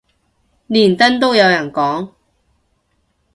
[0.67, 2.13] 連登都有人講